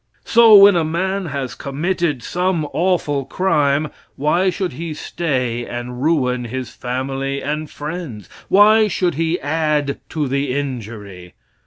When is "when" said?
0.57-0.75